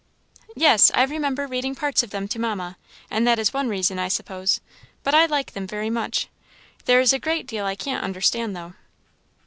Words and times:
"Yes. 0.55 0.89
I 0.95 1.03
remember 1.03 1.45
reading 1.45 1.75
parts 1.75 2.01
of 2.01 2.09
them 2.09 2.27
to 2.29 2.39
Mamma, 2.39 2.75
and 3.11 3.27
that 3.27 3.37
is 3.37 3.53
one 3.53 3.69
reason, 3.69 3.99
I 3.99 4.07
suppose; 4.07 4.59
but 5.03 5.13
I 5.13 5.27
like 5.27 5.51
them 5.51 5.67
very 5.67 5.91
much. 5.91 6.27
There 6.85 6.99
is 7.01 7.13
a 7.13 7.19
great 7.19 7.45
deal 7.45 7.65
I 7.67 7.75
can't 7.75 8.03
understand, 8.03 8.55
though." 8.55 8.73